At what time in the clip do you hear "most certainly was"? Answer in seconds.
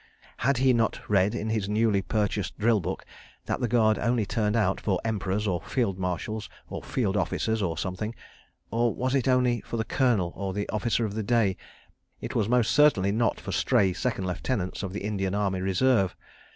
12.35-13.19